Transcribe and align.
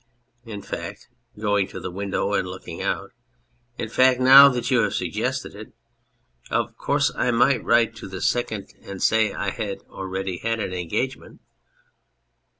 In 0.45 0.63
fact 0.63 1.09
(going 1.39 1.67
to 1.67 1.79
the 1.79 1.91
window 1.91 2.33
and 2.33 2.47
looking 2.47 2.81
out) 2.81 3.11
in 3.77 3.87
fact, 3.87 4.19
now 4.19 4.49
that 4.49 4.71
you 4.71 4.79
have 4.79 4.95
suggested 4.95 5.53
it,,. 5.53 5.73
of 6.49 6.75
course 6.75 7.11
I 7.15 7.29
might 7.29 7.63
write 7.63 7.95
to 7.97 8.07
the 8.07 8.19
second 8.19 8.71
and 8.81 8.99
214 8.99 8.99
The 8.99 9.05
Candour 9.05 9.05
of 9.05 9.51
Maturity 9.51 9.59
say 9.61 9.83
I 9.93 9.93
already 9.93 10.37
had 10.39 10.59
an 10.59 10.73
engagement 10.73 11.41